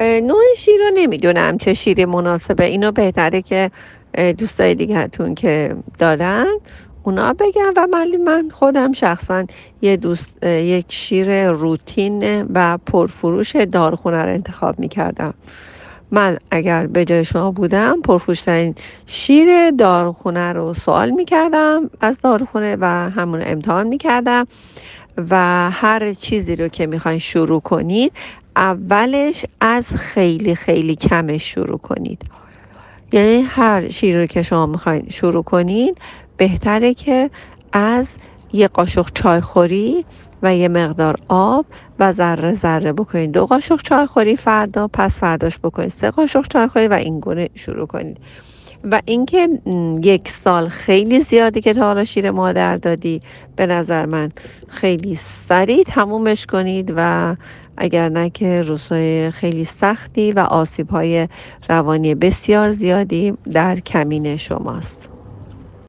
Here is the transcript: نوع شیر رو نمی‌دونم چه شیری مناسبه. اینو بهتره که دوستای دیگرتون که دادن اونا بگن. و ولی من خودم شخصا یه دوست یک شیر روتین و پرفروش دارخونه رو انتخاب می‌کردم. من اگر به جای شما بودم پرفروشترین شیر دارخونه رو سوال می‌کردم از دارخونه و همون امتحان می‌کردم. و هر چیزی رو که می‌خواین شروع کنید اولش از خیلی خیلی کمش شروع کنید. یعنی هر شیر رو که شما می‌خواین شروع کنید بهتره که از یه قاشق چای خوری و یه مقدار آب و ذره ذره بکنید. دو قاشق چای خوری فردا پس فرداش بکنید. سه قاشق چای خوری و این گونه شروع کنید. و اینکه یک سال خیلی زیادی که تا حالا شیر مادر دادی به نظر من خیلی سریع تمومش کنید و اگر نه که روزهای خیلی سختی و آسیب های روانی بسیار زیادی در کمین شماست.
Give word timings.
نوع 0.00 0.42
شیر 0.56 0.80
رو 0.80 0.90
نمی‌دونم 0.94 1.58
چه 1.58 1.74
شیری 1.74 2.04
مناسبه. 2.04 2.64
اینو 2.64 2.92
بهتره 2.92 3.42
که 3.42 3.70
دوستای 4.38 4.74
دیگرتون 4.74 5.34
که 5.34 5.76
دادن 5.98 6.46
اونا 7.02 7.32
بگن. 7.32 7.72
و 7.76 7.86
ولی 7.92 8.16
من 8.16 8.48
خودم 8.52 8.92
شخصا 8.92 9.44
یه 9.82 9.96
دوست 9.96 10.42
یک 10.44 10.86
شیر 10.88 11.50
روتین 11.50 12.42
و 12.54 12.78
پرفروش 12.86 13.56
دارخونه 13.56 14.22
رو 14.22 14.28
انتخاب 14.28 14.78
می‌کردم. 14.78 15.34
من 16.10 16.38
اگر 16.50 16.86
به 16.86 17.04
جای 17.04 17.24
شما 17.24 17.50
بودم 17.50 18.02
پرفروشترین 18.02 18.74
شیر 19.06 19.70
دارخونه 19.70 20.52
رو 20.52 20.74
سوال 20.74 21.10
می‌کردم 21.10 21.90
از 22.00 22.20
دارخونه 22.20 22.76
و 22.80 23.10
همون 23.10 23.42
امتحان 23.46 23.86
می‌کردم. 23.86 24.44
و 25.30 25.70
هر 25.70 26.12
چیزی 26.12 26.56
رو 26.56 26.68
که 26.68 26.86
می‌خواین 26.86 27.18
شروع 27.18 27.60
کنید 27.60 28.12
اولش 28.56 29.44
از 29.60 29.96
خیلی 29.96 30.54
خیلی 30.54 30.96
کمش 30.96 31.54
شروع 31.54 31.78
کنید. 31.78 32.22
یعنی 33.12 33.40
هر 33.40 33.88
شیر 33.88 34.20
رو 34.20 34.26
که 34.26 34.42
شما 34.42 34.66
می‌خواین 34.66 35.06
شروع 35.10 35.42
کنید 35.42 35.98
بهتره 36.36 36.94
که 36.94 37.30
از 37.72 38.18
یه 38.52 38.68
قاشق 38.68 39.06
چای 39.14 39.40
خوری 39.40 40.04
و 40.42 40.56
یه 40.56 40.68
مقدار 40.68 41.16
آب 41.28 41.66
و 41.98 42.12
ذره 42.12 42.54
ذره 42.54 42.92
بکنید. 42.92 43.32
دو 43.32 43.46
قاشق 43.46 43.82
چای 43.82 44.06
خوری 44.06 44.36
فردا 44.36 44.88
پس 44.88 45.18
فرداش 45.18 45.58
بکنید. 45.58 45.88
سه 45.88 46.10
قاشق 46.10 46.48
چای 46.48 46.68
خوری 46.68 46.88
و 46.88 46.92
این 46.92 47.20
گونه 47.20 47.48
شروع 47.54 47.86
کنید. 47.86 48.16
و 48.92 49.02
اینکه 49.04 49.48
یک 50.02 50.28
سال 50.28 50.68
خیلی 50.68 51.20
زیادی 51.20 51.60
که 51.60 51.74
تا 51.74 51.80
حالا 51.80 52.04
شیر 52.04 52.30
مادر 52.30 52.76
دادی 52.76 53.20
به 53.56 53.66
نظر 53.66 54.06
من 54.06 54.32
خیلی 54.68 55.14
سریع 55.14 55.84
تمومش 55.84 56.46
کنید 56.46 56.92
و 56.96 57.36
اگر 57.76 58.08
نه 58.08 58.30
که 58.30 58.62
روزهای 58.62 59.30
خیلی 59.30 59.64
سختی 59.64 60.32
و 60.32 60.38
آسیب 60.40 60.90
های 60.90 61.28
روانی 61.68 62.14
بسیار 62.14 62.72
زیادی 62.72 63.34
در 63.52 63.80
کمین 63.80 64.36
شماست. 64.36 65.15